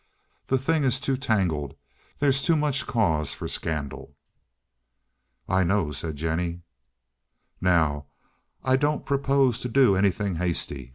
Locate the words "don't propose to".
8.77-9.69